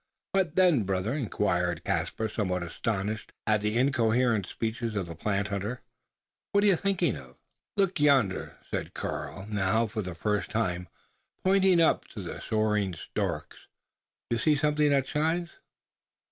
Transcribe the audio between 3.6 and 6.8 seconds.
the incoherent speeches of the plant hunter. "What are you